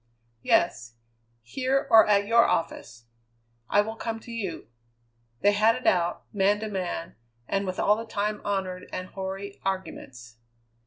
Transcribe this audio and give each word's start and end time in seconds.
"Yes. 0.41 0.95
Here, 1.43 1.85
or 1.91 2.07
at 2.07 2.25
your 2.25 2.43
office?" 2.43 3.05
"I 3.69 3.81
will 3.81 3.95
come 3.95 4.19
to 4.21 4.31
you." 4.31 4.65
They 5.41 5.51
had 5.51 5.75
it 5.75 5.85
out, 5.85 6.23
man 6.33 6.59
to 6.61 6.69
man, 6.69 7.17
and 7.47 7.67
with 7.67 7.79
all 7.79 7.95
the 7.95 8.05
time 8.05 8.41
honoured 8.43 8.89
and 8.91 9.09
hoary 9.09 9.61
arguments. 9.63 10.37